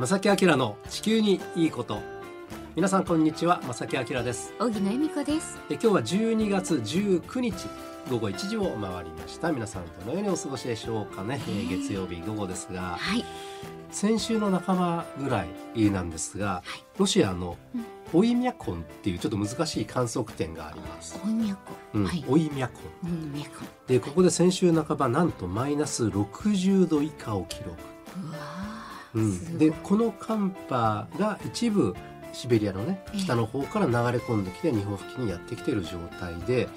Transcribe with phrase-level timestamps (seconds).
[0.00, 1.98] 正木明の地球にいいこと。
[2.74, 4.54] 皆さんこんにちは正木明です。
[4.58, 5.58] 荻野恵美子です。
[5.68, 7.68] え今日は12月19日
[8.08, 9.52] 午後1時を回りました。
[9.52, 13.22] 皆さんどのようにお過ごしでしょうかね、えー月曜日午後ですが、はい。
[13.90, 15.44] 先週の半ばぐら
[15.74, 16.62] いなんですが、
[16.96, 17.84] ロシアのうん。
[18.14, 21.72] オイミャコンっていうちょっと難しい観測点があります、こんにゃこ。
[21.92, 22.24] うんはい。
[22.26, 23.34] オイミャコン
[23.86, 27.72] でここで先週半ばなんとマイナス60度以下を記録。
[28.26, 31.94] うわうん、でこの寒波が一部
[32.32, 36.68] シベリアのねええ北の方から流れ込んできて日本付近にやってきている状態で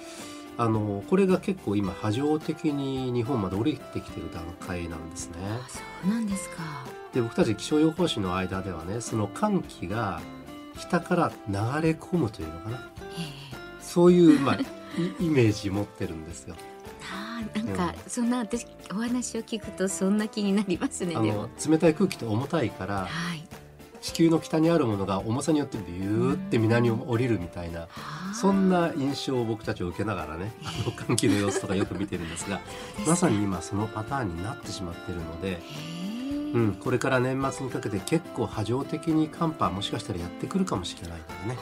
[0.58, 5.36] あのこれが結構今波状的に日本まで降りてきている段階なんですね。
[5.42, 6.64] あそうなんですか。
[7.14, 10.22] で僕たち気象予報士の間ではねその寒気が
[10.78, 12.92] 北から流れ込むというのかな。
[13.18, 13.22] え
[13.52, 13.56] え。
[13.82, 14.58] そういう、まあ、
[15.20, 16.56] イイメージ持ってるんですよ。
[17.42, 21.44] なんか、そんな私お話を聞くとそんな気になりますねあでも。
[21.44, 23.44] の冷たい空気って重たいからはい。
[24.04, 27.88] 地球の北にあるものが重さによってビューって南に降りるみたいなは
[28.32, 32.60] あそんな印象を僕たちを受けながらねあの寒気の様子とかよく見てるんですが
[33.08, 35.62] まさに今そのパターンになってしまってるので、
[36.54, 41.58] うん、これから年末にかけて結構波状的に寒波もしかしたらやってくるかもしれないからね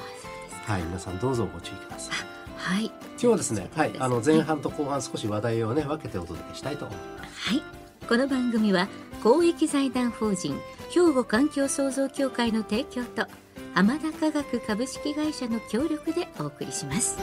[0.71, 2.15] はい皆さんどうぞご注意ください。
[2.55, 2.85] はい。
[2.85, 3.69] 今日はですね。
[3.75, 7.49] はいあの前半と後半少し話題をね分けてお届けしたいと思います。
[7.49, 7.61] はい。
[8.07, 8.87] この番組は
[9.21, 10.57] 公益財団法人
[10.89, 13.25] 兵庫環境創造協会の提供と
[13.73, 17.17] 浜田科学株式会社の協力でお送りします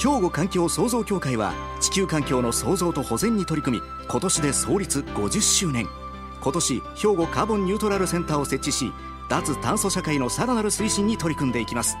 [0.00, 5.86] 兵庫環境創造協会は地球環境の創造と保全に取り組み今年で創立50周年。
[6.40, 8.90] 今年兵庫カーボンニュートラルセンターを設置し
[9.28, 11.98] 脱炭素社会のさらなる推進に取り組んでいきます。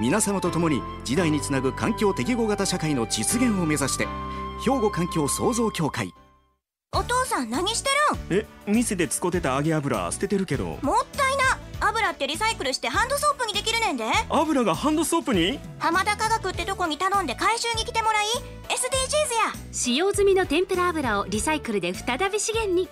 [0.00, 4.06] 皆様と共に時代につなぐ環境適合型社会の実現を目指して
[4.64, 6.14] 兵庫環境創造協会。
[6.94, 7.90] お父さん何して
[8.30, 10.64] え店で使ってた揚げ油捨ててるけど。
[10.64, 11.21] るんもったいな
[11.88, 14.04] 油ってリサイクルしてハンドソープにできるねんで。
[14.28, 15.58] 油がハンドソープに？
[15.78, 18.26] 浜田科学ってとこに頼んで回収に来てもらい
[18.68, 18.74] SDGs
[19.56, 19.62] や。
[19.72, 22.88] 使用済みの天ぷら油をリサイクルで再び資源に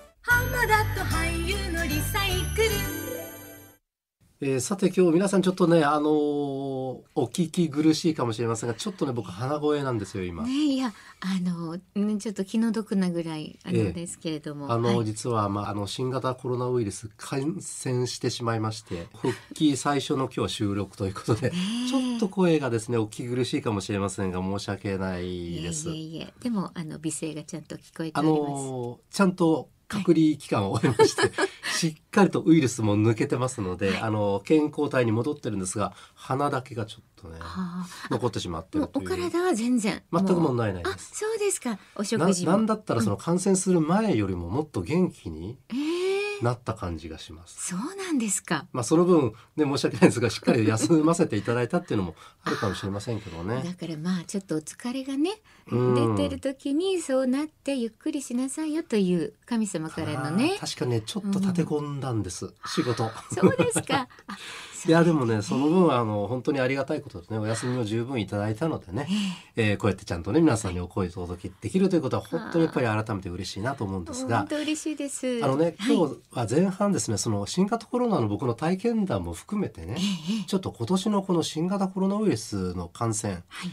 [4.43, 13.85] えーさて今日皆さんちょっとねあのーお聞き苦しいかもしれませんがちょっとね僕鼻声なんですよ今、ねいやあのねちょっと気の毒なぐらいあええ。
[13.85, 15.05] のですけれども、あの、はい。
[15.05, 21.89] 実は、まあ、あの新型コロナウイルス感染してしまいまして復帰最初の今日は収録ということで、え。
[21.91, 25.91] ちょっと声がですねお聞き苦しいかもしれませんが申し訳ないです。
[25.91, 31.33] いえいえでもあの美声がちゃんと聞こえてあのちゃんと隔離期間を終えまして、
[31.77, 37.87] しっかりとウイルスも抜けてますので、あの健康体に戻ってるんですが鼻だけがちょっとねはあ。
[38.11, 39.09] 残ってしまってるという。
[39.09, 41.11] 体は全然全く問題ないあです。
[41.15, 41.79] そうですか。
[41.97, 42.53] おな食事も。
[42.53, 46.00] なんだったらその感染する前よりももっと元気にええ
[46.43, 47.69] なった感じがします。
[47.69, 52.15] そうなんですかまあその分ね申し訳ないですがしっかり休ませていただいたっていうのも
[52.45, 53.63] あるかもしれませんけどね。
[53.65, 55.31] だからまあちょっとお疲れがね
[55.71, 63.11] うん出てる時にそうなってゆっくりしなさいよという神様からのあねー確かねちょっと立て込んだんです、仕事。
[63.33, 64.37] そうですかあ
[64.87, 67.39] いやでもねその分あの本当にありがたいことですね。
[67.39, 69.09] お休みを十分いただいたのでね、
[69.57, 74.39] えーこうやってちゃんとね皆さんにお声届けできるということは本当にやっぱり改めて嬉しいなと思うんですが。
[74.39, 74.49] 本。
[74.49, 75.45] 当嬉しいです。
[75.45, 75.97] あのねはい。
[75.97, 80.45] 今日は前半ですね、その新型コロナの僕の体験談も含めてね、ええ。
[80.47, 83.71] ちょっと今年のこの新型コロナウイルスの感染はい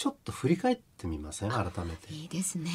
[0.00, 1.50] ちょっと振り返ってみません？
[1.50, 2.10] 改めて。
[2.14, 2.70] いいですね。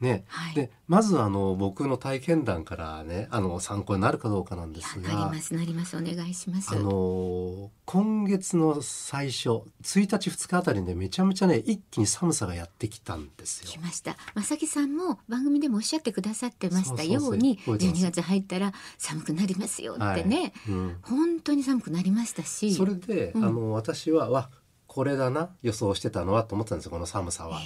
[0.00, 0.54] ね、はい。
[0.54, 5.08] でまずあの僕の体験談からねあの参考になるかどうかなんですが。
[5.08, 5.54] なります。
[5.54, 5.96] なります。
[5.96, 6.70] お願いします。
[6.70, 13.70] あの今月の最初1日2日あたりでめちゃめちゃね一気に寒さがやってきたんですよ。
[13.72, 13.80] 来。
[13.80, 14.16] ました。
[14.36, 18.02] 正木さんも番組でもおっしゃってくださってましたよそうに覚えてます。
[18.02, 22.72] 12月入ったら寒くなりますよってね、うん、本当に寒くなりましたし。
[22.72, 23.44] それで、うん。
[23.44, 24.48] あの私はわ
[24.92, 27.60] これだな予想してたのはと思ってたんですよこの寒さは。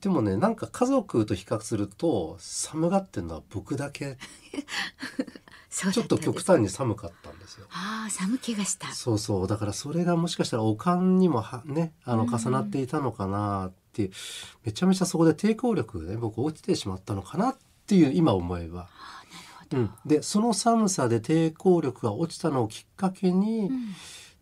[0.00, 4.16] でもねなんか家族と比較すると寒がってるのは僕だけ。
[5.92, 7.66] ちょっと極端に寒かったんですよ。
[7.70, 8.94] ああ寒気がした。
[8.94, 9.48] そうそう。
[9.48, 14.12] だからそれがもしかしたらおかんにもはねあのうん重なっていたのかなって。
[14.64, 17.56] めちゃめちゃそこで抵抗力がね僕落ちてしまったのかなっ
[17.88, 18.88] ていう今思えば。
[19.72, 23.94] うん、でその寒さで抵抗力が落ちたのをきっかけに、うん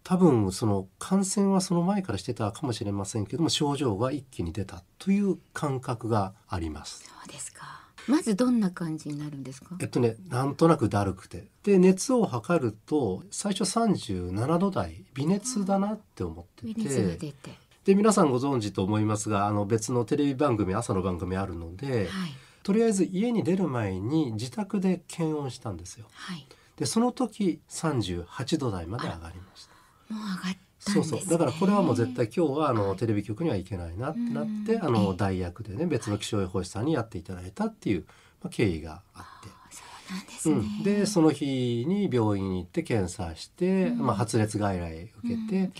[0.08, 7.02] 多分その感染はその前からしてたかもしれませんけども症状が一気に出たという感覚があります。
[7.02, 7.66] そうですか。
[8.06, 9.76] まずどんな感じになるんですか？
[9.80, 11.48] えっとねなんとなくだるくて。
[11.64, 17.50] で熱を測ると最初37度台微熱だなって思って微熱がて出て。
[17.84, 22.30] で皆さんご存知と思いますがあの別のテレビ番組朝の番組あるので、はい。
[22.62, 26.06] とりあえず家に出る前に自宅で検温したんですよ。
[26.12, 26.46] はい。
[26.76, 29.75] でその時38度台まで上がりました
[30.08, 31.30] もう上がったんですそうねそう。
[31.30, 34.84] だからこれはもう絶対今日はあの、テレビ局には行けないなってなってうん。
[34.84, 38.04] あの代役でね別の気象予報士さんにやっていただいたっていう、
[38.42, 39.56] まあ、経緯があって。
[39.70, 45.72] そうなんですね、うん、でその日に病院に行って検査して、まあ、発熱外来受けて、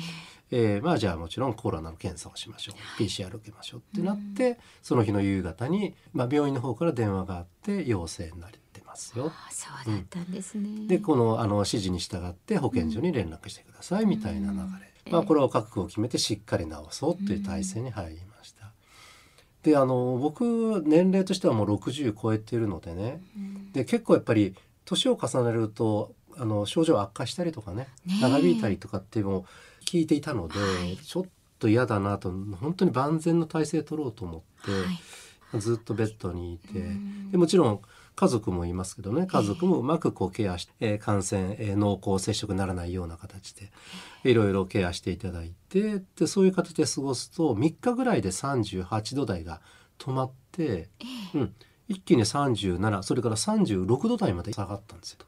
[0.51, 8.59] えーまあ、じゃあもちろんコロナの検査をしましょう、PCR 受けましょうってなって、その日の夕方に、まあ、病院の方から電話があって陽性になって
[8.97, 9.31] ますよ。
[9.31, 14.59] あそうだったんですね、でこのあの指示に従って保健所に連絡してくださいみたいな流
[15.05, 18.73] れ、まあ、これを覚悟を決めてしっかり治そうという体制に入りました。
[19.63, 23.21] であの僕年齢としてはもう60超えているのでね、
[23.73, 24.55] で結構やっぱり
[24.85, 27.89] 年を重ねるとあの症状悪化したりとかね
[28.21, 29.47] 長引いたりとかっていうのを
[29.85, 30.97] 聞いていたので、はい。
[30.97, 31.25] ちょっ
[31.59, 35.61] と嫌だなと本当に万全の体制取ろうと思って、はい。
[35.61, 36.75] ずっとベッドにいて。
[37.31, 37.81] でもちろん
[38.17, 39.27] 家族もいますけどね。
[39.27, 40.95] 家族もうまくこうケアして、え。
[40.95, 43.71] ー感染、えー濃厚接触にならないような形で
[44.25, 49.61] いろいろケアしていただいてでそういう形で過ごすと3日ぐらいで38度台が
[49.99, 50.89] 止まって、
[51.35, 51.55] うん、
[51.89, 55.19] 一気に37それから36度台まで下がったんですよ。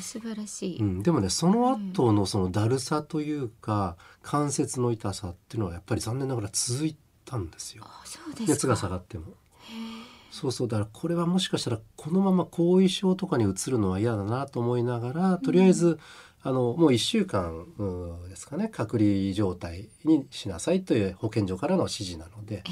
[0.00, 7.84] 素晴らしい、うん、でもねその後のそのだるさというか関節の痛さっていうのはやっぱり残念ながら続いたんですよ。
[7.84, 8.52] あそうですか。
[8.52, 9.34] 熱が下がっても。
[10.36, 15.98] そうそうだからこれはもしかしたらこのまま後遺症とかに移るのは嫌だなと思いながらとりあえず、
[16.42, 22.64] あのもう1週間うんですかね隔離状態にしなさいという保健所からの指示なので、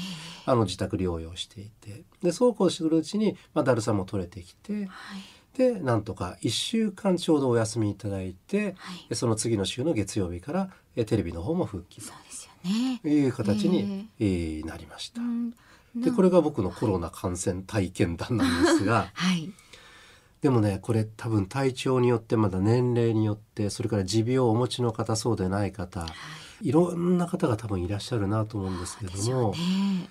[0.45, 2.03] あの自宅療養していて。
[2.21, 4.87] でそうこうするうちに、まあ、だるさも取れてきてはい。
[5.57, 9.09] でなんとか1週間ちょうどお休みいただいて、はい。
[9.09, 12.99] でその次の週の月曜日からえテレビの方も復帰そうですよね。
[13.01, 15.21] という形に、えーなりました。
[15.21, 15.55] うん
[15.95, 19.09] でこれが僕のコロナ感染体験談なんですが。
[19.13, 19.51] はい。
[20.41, 26.05] でもねこれ多分体調によってまだ年齢によってそれから持病をお持ちの方そうでない方
[26.61, 26.71] い。
[26.71, 29.51] ろんな方が多分いらっしゃるなと思うんですけども。
[29.53, 30.09] ね。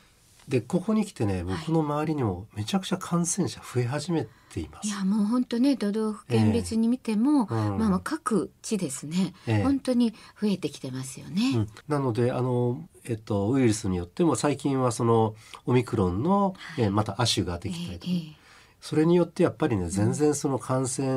[0.48, 4.88] でここに来てね僕の周りにもめちゃくちゃ感染者増え始めています。
[4.88, 7.56] いやもう本当ね都道府県別に見ても、ええ。
[7.56, 7.78] うん。
[7.78, 9.62] まあまあ各地ですね、ええ。
[9.62, 11.52] 本当に増えてきてますよね。
[11.56, 15.34] うん、なのであの、えっと、ウイルスによっても最近はその
[15.66, 18.44] オミクロンの、えまた亜種ができたりとか、ええ
[18.84, 21.08] それによってやっぱりね全然その感染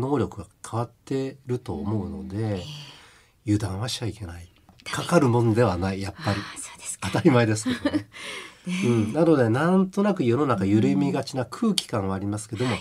[0.00, 2.62] 能力が変わってると思うので、
[3.44, 4.48] 油断はしちゃいけない。
[4.84, 6.38] かかるもんではないやっぱり。
[7.00, 8.08] 当たり前ですけどね。
[8.86, 12.76] うん、なのでなんとなく世の中緩みがちな空気感はありますけども、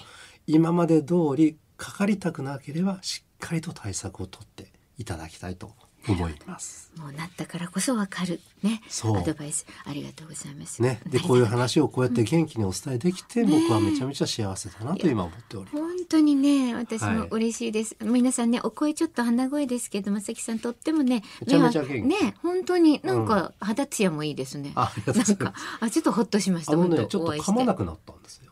[0.46, 5.74] 今まで通りかかりたくなければしっかりと対策を取っていただきたいと
[6.08, 6.92] 思います。
[6.98, 8.40] もうなったからこそわかる。
[8.64, 8.82] ね。
[8.88, 9.18] そう。
[9.18, 9.66] アドバイス。
[9.86, 10.82] ありがとうございます。
[10.82, 15.78] ね、でこういう話をこうやって元気にお伝えできて、僕はめちゃめちゃ幸せだなと今思っております。
[15.78, 17.28] 本当にね私もはい。
[17.32, 22.08] 嬉しいです、皆さんねお声ちょっと鼻声ですけどまさきさんとってもねめちゃめちゃ元気。
[22.08, 24.76] ね本当になんか肌ツヤもいいですね、う
[25.06, 25.30] ございます。
[25.30, 26.74] なんかあちょっとほっとしました。
[26.74, 28.49] あのねちょっと噛まなくなったんですよ。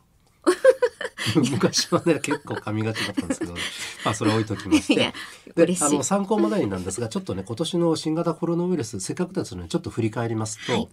[1.51, 3.53] 昔はね結構噛みがちだったんですけど、
[4.05, 5.13] まあそれ置いときまして。
[5.55, 10.89] であの参考までになんですがちょっとね今年の新型コロナウイルスせっかくですのでちょっと振り返りますと、はい。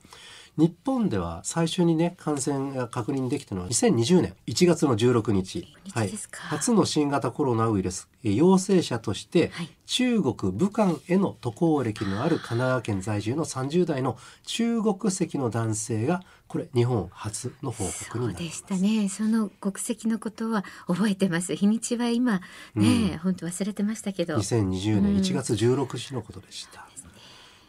[0.56, 6.42] 日本では最初にね感染が確認できたのは2020年1月の16日日ですか。
[6.42, 9.68] 初の新型コロナウイルスえー陽性者として、はい。
[9.86, 16.22] 中国武漢への渡航歴のある神奈川県在住の30代の中国籍の男性が
[16.54, 18.64] これ日本初の報告にそうでしなります。
[18.64, 19.08] たね。
[19.08, 21.56] その国籍のことは覚えてます。
[21.56, 22.42] 日にちは今
[22.76, 24.36] ね、本当忘れてましたけど。
[24.36, 26.86] 2020年1月16日のことでした。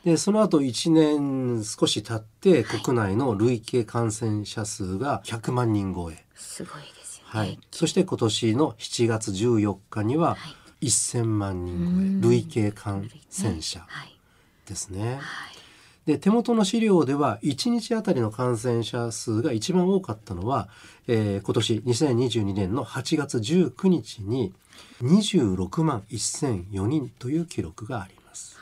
[0.03, 10.37] でその後1年少し経って国内の累計感染者数が100万人超え、すごいですよね、はい、そして今年の7月14日には
[10.79, 12.33] 1000万人超え。
[12.35, 14.15] 累計感染者はい。
[14.67, 15.19] ですね。
[16.05, 20.69] で手元の資料では1日あたりの感染者数が一番多かったのは、
[21.07, 24.53] えー今年2022年の8月19日に
[25.01, 28.57] 26万1004人という記録があります。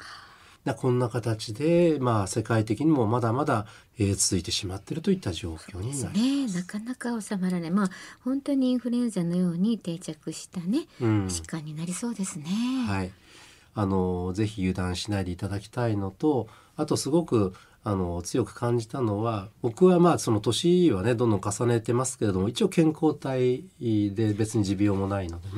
[0.63, 3.65] だこんな形で、まあ、世界的にもまだまだ、
[3.99, 6.55] えー続いてしまっているといった状況になりねます。
[6.55, 7.71] なかなか収まらない。
[7.71, 7.89] まあ
[8.23, 11.25] 本当にインフルエンザのように定着したね、うん。
[11.25, 12.45] 疾患になりそうですね、
[12.87, 13.11] はい、
[13.75, 17.53] あのぜひ油断しないでいただきたいのとあとすごく
[17.85, 25.49] あの強く感じたのは僕はまあその年はねどんどん重ねてますけれども一応健康体で別に持病もないので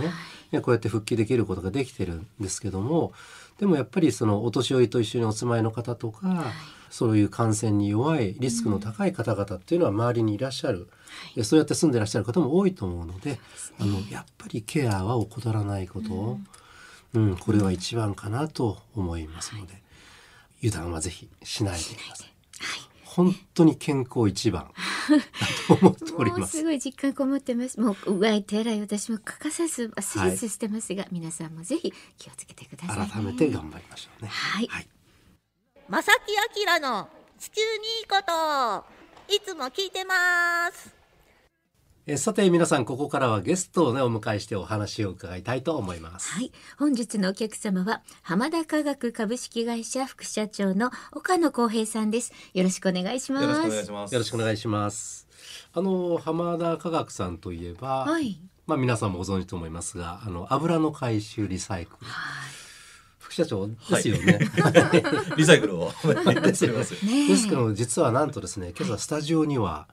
[0.52, 3.14] ね、こうやって復帰できることができてるんですけども
[3.60, 6.52] でもやっぱりそのお年寄りと一緒にお住まいの方とか、
[6.90, 10.90] そういう感染に弱いリスクの高い方々っていうのは周りにいらっしゃる、
[11.36, 13.40] でそうやって住んでらっしゃる方も多いと思うので
[13.80, 16.40] あのやっぱりケアは怠らないこと、
[17.14, 19.82] うんこれは一番かなと思いますので
[20.64, 22.30] 油断はぜひしないでください。
[23.04, 26.64] 本当に健康一番だと思っておりますもうす。
[26.64, 27.80] ごい実感こもってます。
[27.80, 33.10] もううがい手洗い私も欠かさずスリスしてますが、皆さんもぜひ気をつけてください、ね。
[33.14, 34.30] 改めて頑張りましょうね。
[34.30, 34.88] はいはい
[35.88, 37.08] まさきあきらの
[37.38, 37.68] 地球に
[38.00, 38.84] いいこと
[39.32, 41.05] いつも聞いてます
[42.08, 46.34] えさて皆さんここからはゲストをねお迎えしてお話を伺いたいと思います。
[46.34, 52.32] はい、本日のお客様は浜田科学株式会社副社長の岡野光平さんです。
[52.54, 53.44] よろしくお願いします。
[53.44, 54.14] よろしくお願いします。
[54.14, 55.28] よろしくお願いします。
[55.74, 62.08] あの浜田科学さんといえば、はい、まあ皆さんもご存知と思いますが、あの油の回収リサイクル、
[63.18, 64.42] 副社長ですよね。
[65.38, 66.92] リサイクルをやっております。
[67.04, 69.88] ですけど実はなんとですね、今朝スタジオには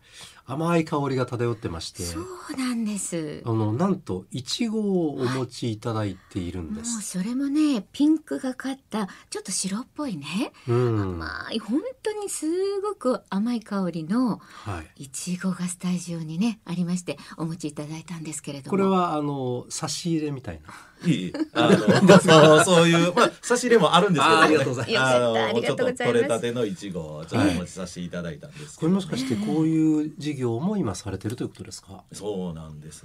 [0.44, 2.24] 甘い香りが漂ってまして、そう
[2.58, 3.42] なんです。
[3.44, 3.52] あ。
[3.52, 7.02] のなんといちごをお持ちいただいているんもうです。
[7.02, 12.46] それもねピンクがかったちょっと白っぽいね、うん、甘い本当にす
[12.80, 15.04] ごく甘い香りのはい。
[15.04, 18.70] いちごがスタジオにねありましてお持ちいただいたんですけれども。
[18.70, 20.72] これはあの差し入れみたいな。
[21.08, 21.32] いい。
[21.52, 25.92] あのそうそういうまあ差し入れもあるんですけど、ね、あありがとうございますあのよかったありがとうございます。
[25.92, 32.04] ちょっと取れたてのいちごをちょっとお持ちさせていただいたんですけど、これもしかしてこういう事業も今されてるということですか？
[32.12, 33.04] そうなんです。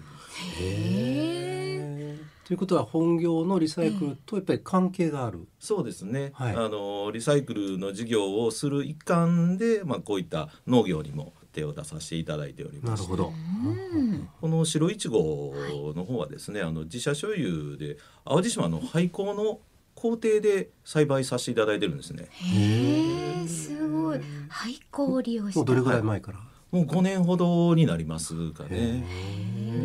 [0.59, 5.47] へーということは本業のリサイクルとやっぱり関係がある？
[5.59, 13.33] そうですね、はいあのリサイクルの事業をする一環で、まあ、こういった農業にも手を出させていただいておりますなるほど。
[13.33, 15.53] うんこの白いちご
[15.95, 19.59] の方はですね、あの自社所有で淡路島の廃校の
[19.95, 22.27] 工程で栽培させていただいてるんですね。
[22.29, 26.39] へえすごい廃校を利用したもうどれぐらい前から？
[26.71, 29.03] もう5年ほどになりますかね。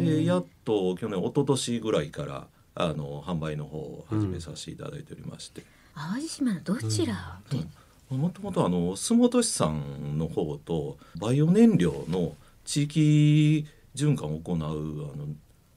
[0.04, 5.62] でやっと去年一昨年ぐらいからあの販売の方を始めさせていただいておりまして、
[5.94, 7.58] 淡路島のどちらで、
[8.10, 12.34] もともとあの洲本市さんの方とバイオ燃料の
[12.64, 15.26] 地域循環を行うあの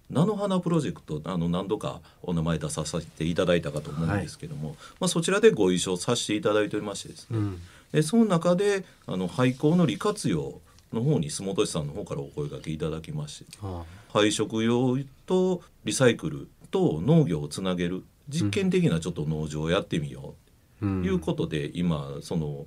[0.09, 7.61] 菜の花プロジェクトあの何度かお名前出させていただいたかと思うんですけども、まあ、そちらでご一緒させていただいておりましてですね、うん。
[7.91, 10.61] でその中であの廃校の利活用
[10.95, 20.35] の方に洲本市さんの方からお声掛けいただきましてあ廃食用とリサイクルと農業をつなげる実験的なちょっと農場をやってみよ
[20.81, 22.65] うということで、今その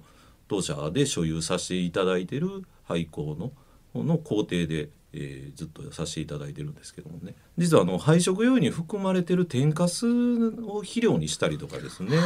[0.49, 3.53] 当社で所有させていただいてる廃校の
[3.95, 7.35] の工程で、えーずっとさせていただいてるんですけどもね。
[7.57, 12.17] 実はあの廃食用に含まれてる添加数を肥料にしたりとかですね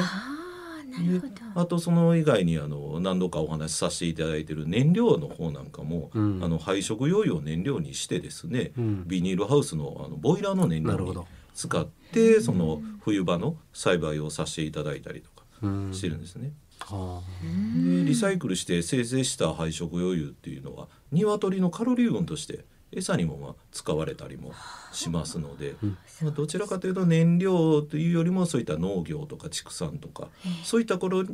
[0.94, 1.34] ああなるほど。
[1.34, 6.40] であとその以外にあの何度かお話しさせていただいてる燃料の方なんかも、うん。
[6.42, 9.08] あの廃食用油を燃料にしてですね、うん。
[9.08, 11.16] ビニールハウスのあのボイラーの燃料に
[11.54, 15.92] 使ってその冬場の栽培をさせていただいたりとかうん。
[15.92, 16.52] してるんですね。
[16.90, 24.52] あでリサイクルして生成した廃食用油っていうのは鶏のカロリー分として餌にもまあ使われたりも
[24.92, 25.75] しますので、
[26.22, 30.28] まあどちらかというと燃料というよりもそういった農業とか畜産とか
[30.64, 31.25] そういった頃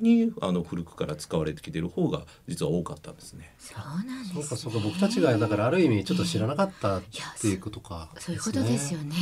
[0.00, 3.54] にあの古くから使われてきてる方が実は多かったんですね。
[3.58, 7.02] そうなんそうですかそうか僕たちがだからある意味ちょっと知らなかったっ
[7.40, 9.14] ていうことか、そういうことですよね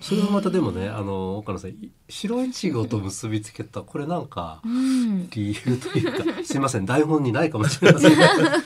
[0.00, 5.28] それはまたでもねあの岡野さんい白いちごと結びつけたこれなんかうん。
[5.30, 8.16] 理由というか すいません台本にないかもしれません。
[8.16, 8.62] が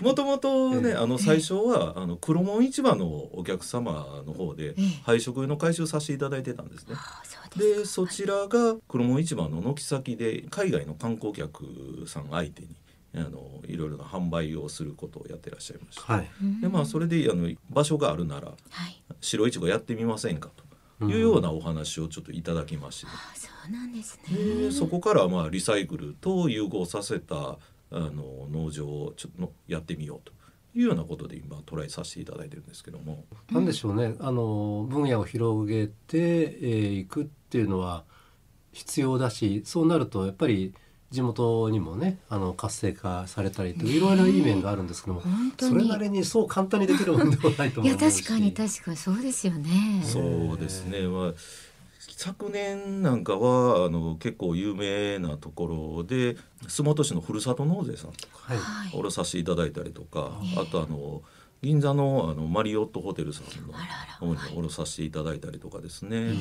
[0.00, 0.94] もともとね、ええ。
[0.94, 4.82] あの最初はあの黒門市場のお客様の方でええ。
[5.04, 6.96] 廃食油の回収させていただいてたんですね。
[7.56, 11.64] でそちらが黒門市場の軒先で海外の観光客
[12.06, 12.68] さん相手に
[13.16, 16.12] あのいろいろな販売をすることをやってらっしゃいました。
[16.12, 16.28] はい。
[16.60, 19.02] でまあそれであの場所があるならはい。
[19.20, 20.50] 白いちごやってみませんか
[20.98, 24.36] というようなお話をちょっといただきまして、あそうなんですね。
[24.66, 27.56] でそこからまあリサイクルと融合させたあ
[27.90, 30.32] の農場をちょっとやってみようと
[30.76, 33.24] いうようなことで今トライさせていただいてるんですけども。
[33.50, 34.16] なんでしょうね。
[34.18, 38.04] あの分野を広げてい、えーいくっていうのは
[38.72, 40.74] 必要だしそうなるとやっぱり
[41.14, 45.72] 地元にもねあの活性化されたりといろいろいい面があるんですけども、本当に。
[45.72, 50.02] それなりにそう簡単にできるものではないといや思うし確かに確かにそうですよね。
[50.04, 50.20] そ
[50.54, 51.32] うですね、まあ、
[52.00, 58.58] 昨年なんかはあの結構有名なところで洲本市のふるさと納税さんとかはい。
[58.92, 61.22] おろさせていただいたりとか、あとあの
[61.62, 63.72] 銀座のあのマリオットホテルさんの
[64.18, 66.32] 方におろさせていただいたりとかですね、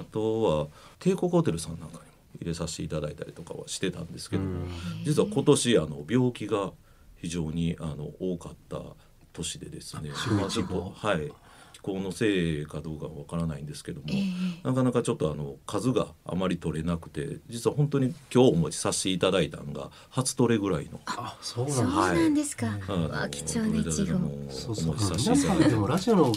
[0.00, 0.66] あとは
[0.98, 4.66] 帝国ホテルさんなんかにも入れさせていただいたりとかはしてたんですけども、
[5.04, 6.72] 実は今年あの病気が
[7.16, 8.80] 非常にあの多かった
[9.32, 11.32] 年でですねまあちょっちごとはい
[11.72, 12.28] 気候のせ
[12.62, 14.06] いかどうかわからないんですけども、
[14.64, 21.00] なかなかちょっとあの数があまり取れなくて実は本当に今日お持ちさせていただいたのが初取れぐらいの。
[21.06, 26.32] あそうそうなんですか、あのわあ貴重なイチお持ちさせていただいてもラジオの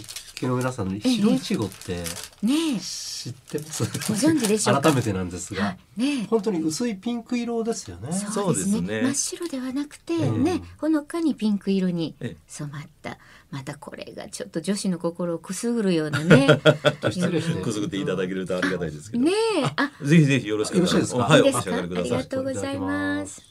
[0.47, 2.03] の皆さん白いちごって
[2.41, 2.79] ねえ。
[2.79, 3.83] 知ってます？
[3.83, 4.81] ご存知でしょうか？
[4.83, 6.25] 改めてなんですがねえ。
[6.27, 8.13] 本当に薄いピンク色ですよね。
[8.13, 9.01] そうですね。
[9.01, 12.37] 真っ白ではなくて、うんねほのかにピンク色にええ。
[12.47, 13.17] 染まった。
[13.51, 16.47] またこれがちょっと女子の心をくすぐるようなね。
[17.11, 19.63] 失礼してくすぐっていただけるとありがたいですけど、ねえ。
[19.75, 19.91] あ。
[20.03, 21.23] ぜひぜひよろしくよろしいですか？
[21.23, 21.75] はいお召しいいですか？
[21.75, 22.11] 上がりください。
[22.11, 23.41] ありがとうございます。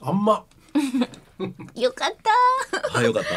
[0.00, 0.44] あんま
[1.74, 2.16] よかっ
[2.72, 2.88] た。
[2.90, 3.28] はいよかった。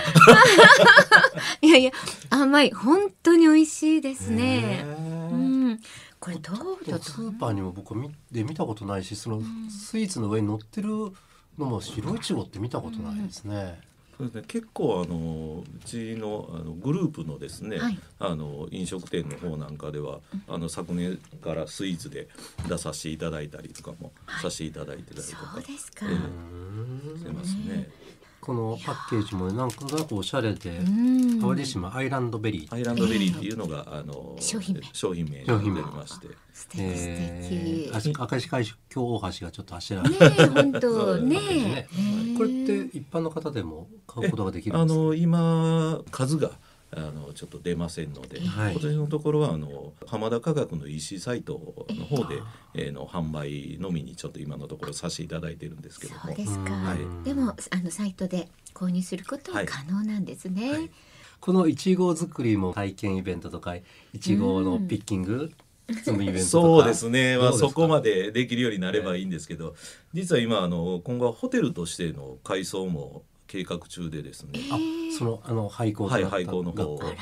[1.62, 1.92] いやいや
[2.30, 4.80] 甘い本当に美味しいですね。
[4.80, 5.80] へうーん。
[6.20, 10.90] これどうスーパーにも僕見で見たことないしそのスイーツの上に乗ってる
[11.58, 13.80] のも白いちごって見たことないですね。
[14.20, 17.98] そうですね、結構あのうちのあのグループのですね、はい。
[18.20, 22.28] あの飲食店の方なんかでは、あの昨年からスイーツで
[22.68, 24.12] 出させていただいたりとかも
[24.42, 26.06] させていただいてたりとか、そうですか。
[26.06, 26.10] え
[27.16, 27.18] え。
[27.18, 27.90] してますね。
[28.50, 31.40] このパッケージもねなんとなくおしゃれでうん。
[31.40, 34.82] 淡路島アイランドベリー、アイランドベリーっていうのが、あの商品名。
[34.92, 41.18] 商品名に商品名なりまして、素敵素え敵ー、明石海峡大橋がちょっと柱ねえ本当。
[41.18, 41.36] ね。
[41.40, 41.88] ね
[42.34, 42.38] え。
[42.40, 45.00] これって一般の方でも買うことができるんあですか？
[45.00, 46.50] の今数が
[46.92, 48.72] あのちょっと出ませんので、はい。
[48.74, 52.42] 今年のところはあの浜田科学の EC サイトの方で、
[52.74, 56.22] えーの販売のみにちょっと今のところさせていただいてるんですけども。
[56.26, 56.98] そうですか、はい。
[57.24, 60.90] でもあのサイトで購入することは可能なんですね、はい。
[61.40, 63.84] このいちご作りも体験イベントとかい
[64.20, 65.52] ちごのピッキング
[65.88, 66.50] 積むイベントとか。
[66.50, 69.76] そうですね、まあ、そこまでできるようになればいいんですけど、
[70.14, 74.78] 実は今あの今後はホテルとしての改装も計画中でですね、あ
[75.18, 77.16] そのあの廃校とはい、廃校の方はい。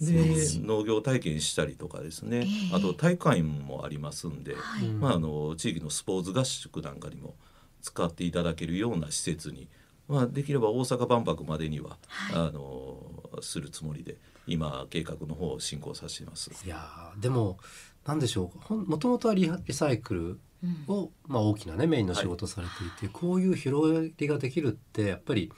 [0.00, 0.14] で
[0.62, 4.54] 農業体験したりとかですね、あと体育館もありますんで、
[4.98, 7.34] まあ、あの地域のスポーツ合宿なんかにも
[7.82, 9.68] 使っていただけるような施設に、
[10.08, 11.98] まあ、できれば大阪万博までには、
[12.32, 13.02] あの
[13.42, 16.50] するつもりで今計画の方を進行させています。
[16.64, 17.58] いやーでも
[18.06, 18.74] なんでしょう。
[18.74, 20.40] もともとはリハリサイクル
[20.88, 25.52] を、まあ、大きなねメインの仕事をされていて、こういう広がりができるってやっぱり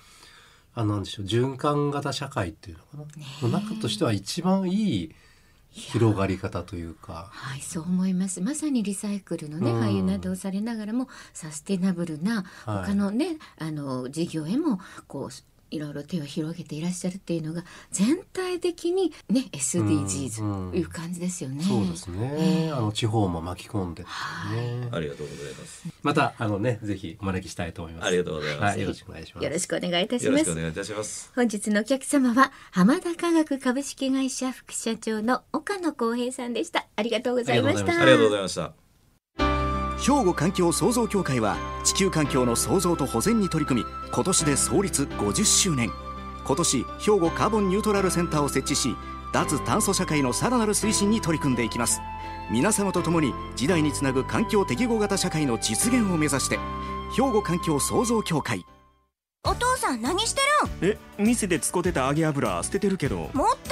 [0.74, 3.10] あなんでしょう循環型社会っていうのか
[3.42, 5.14] な、の中としては一番いい
[5.70, 7.28] 広がり方というか。
[7.30, 8.40] はい、そう思います。
[8.40, 15.51] まさにリサイクルのね、うん俳優などをされながらも、サステナブルなはい他のね、あの事業へもこう。
[15.72, 21.64] いろいろ手を広げていらっしゃるっていうのが全体的にね SDGs という感じですよね。
[21.64, 24.08] そうですね、あの地方も巻き込んでね、
[24.92, 25.88] ありがとうございます。
[26.02, 30.54] またあのねぜひお招きしたいと思いますありがとうございますはい、よろしくお願いしますよろしくお願いいたしますよろしくお。
[30.54, 31.32] 願いいたします。
[31.34, 36.86] 本日のお客様は浜田科学株式会社副社長の岡野光平さんでした。
[36.96, 38.00] ありがとうございました。
[38.00, 38.81] ありがとうございました。
[40.02, 45.92] 兵庫環境創造協会は地球環境の創造と保全に取り組み今年で創立50周年。
[46.44, 48.96] 今年兵庫カーボンニュートラルセンターを設置し
[49.32, 52.00] 脱炭素社会のさらなる推進に取り組んでいきます。
[52.50, 56.58] 皆様と共に時代につなぐ環境適合型社会の実現を目指して
[57.16, 58.64] 兵庫環境創造協会。
[59.44, 60.40] お父さん何して
[60.82, 63.30] るえ店で使ってた揚げ油捨ててるけど。
[63.32, 63.71] んもったい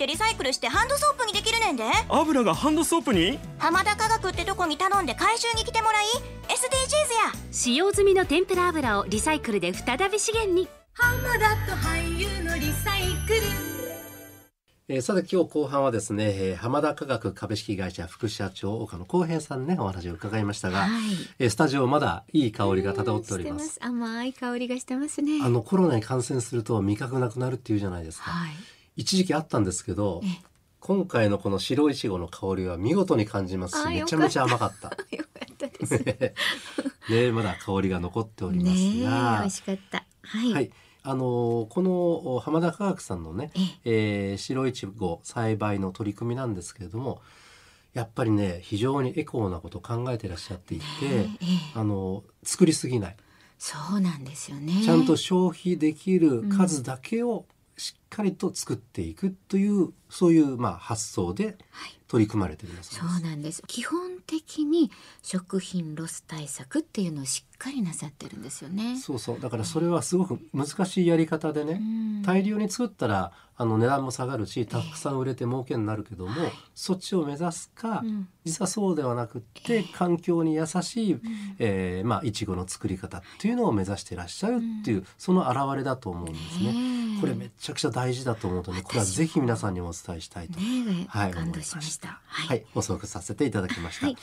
[0.00, 1.84] ってリサイクルしてハンドソープにできるねんで。
[2.08, 3.38] 油がハンドソープに？
[3.58, 6.06] 浜田科学ってとこに頼んで回収に来てもらい。
[6.48, 7.48] SDGs や。
[7.52, 10.68] 使用済みの天ぷら油をリサイクルで再び資源に。
[14.88, 20.90] えーさて今日後半はですね、えー浜田科学株式会社副社長岡野光平さんねお話を伺いましたが、はい。
[21.38, 23.78] えースタジオまだいい香りが漂っております。
[23.82, 25.40] 甘い香りがしてますね。
[25.44, 28.50] あのコロナに感染すると味覚なくなるっていうじゃないですか、はい。
[28.96, 30.20] 一時期あったんですけど
[30.80, 35.92] 今回のこの白いちごの香りは見事に感じますしめちゃめちゃ甘かった よかったです。
[36.02, 36.34] ね
[37.10, 40.04] ねまだ香りが残っておりますえ、美が味しかった。
[40.22, 40.52] はい。
[40.52, 40.70] はい、
[41.02, 43.50] あのーこのお浜田科学さんのね、
[43.84, 47.20] えー白いちご栽培の取り組みなんですけれども
[47.92, 50.84] やっぱりね非常にエコーなことを考えていらっしゃっていて、
[51.74, 53.16] あの作りすぎない
[53.58, 54.82] そうなんですよね。
[54.82, 57.44] ちゃんと消費できる数だけを
[57.80, 61.56] しっかりと作っていくというそういうまあ発想で
[62.08, 62.94] 取り組まれています。
[62.94, 63.62] そうなんです。
[63.66, 64.90] 基本的に
[65.22, 68.98] 食品ロス対策っていうのをしっかりなさってるんですよね。
[68.98, 69.40] そうそう。
[69.40, 71.80] だからそれはすごく難しいやり方でね、
[72.22, 76.32] 大量に作ったらあの値段も下がるしたくさん売れて儲けになるけども、
[76.74, 78.02] そっちを目指すか、
[78.44, 81.16] 実はそうではなくって環境に優しい、
[81.58, 86.99] えーまあいちごの作り方っていうのを目指していらっしゃるっていう、その表れだと思うんですね。
[87.20, 92.20] これめちゃくちゃ大事だと思うとねこれはぜひ皆さんにもお伝えしたいと、ねはい、感動しました。
[92.26, 94.06] はい、はい補足させていただきました。
[94.06, 94.16] はい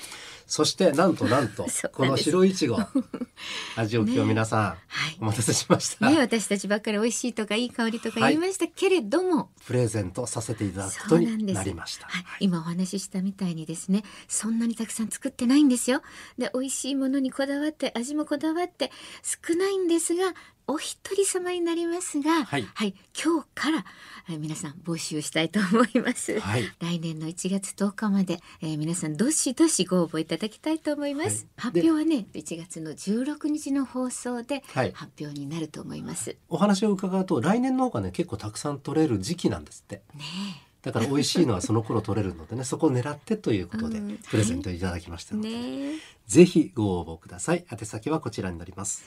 [0.48, 2.78] そしてなんとなんと この白いちご
[3.76, 4.76] 味を今日皆さん、は
[5.10, 5.18] い。
[5.20, 6.10] お待たせしました。
[6.10, 12.08] ね私たちばっかり美味しいとかいい香りとか言いましたけれども、プレゼントさせていただくことになりました。
[12.08, 16.02] はい、今お話ししたみたいにですねそんなにたくさん作ってないんですよ。
[16.38, 18.92] で美味しいものにこだわって味もこだわって
[19.24, 20.34] 少ないんですが
[20.70, 22.68] お一人様になりますが、はい。
[23.18, 23.86] 今日から、
[24.30, 26.64] えー皆さん募集したいと思います、はい。
[26.82, 31.72] 来年の1月10日まで、えー皆さんどしどしご応募いただきたいと思います、はい。
[31.72, 34.92] 発表はね1月の16日の放送ではい。
[34.94, 40.02] 発表になると思います、お話を伺うと来年の方がね結構たくさん取れる時期なんですって。
[40.16, 40.24] ね
[40.84, 44.18] だから美味しいのはその頃取れるのでね そこを狙ってということでうん。
[44.18, 47.66] プレゼントいただきましたので、ねぜひご応募ください。
[47.72, 49.06] 宛先はこちらになります。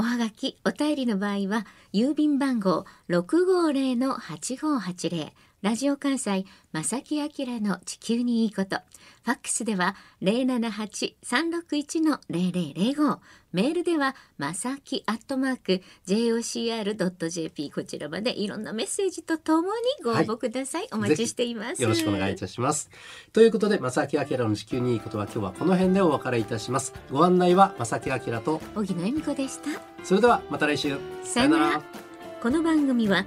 [0.00, 5.30] おはがき、お便りの場合は、郵便番号650-8580、
[5.62, 7.28] ラジオ関西、正木明
[7.60, 8.78] の地球にいいこと。
[9.24, 13.18] ファックスでは、078-361-0005。
[13.52, 17.70] メールでは、まさきアットマーク、jocr.jp。
[17.72, 20.88] こちらまでいろんなメッセージとともにご応募ください。
[20.92, 21.82] お待ちしています。
[21.82, 22.88] よろしくお願いいたします
[23.34, 29.68] ということで正木明の地球にいいことは今日はこの辺でお別れいたしますご案内は正木明と荻野恵美子でした。
[30.04, 31.82] それではまた来週さよなら
[32.42, 33.26] この番組は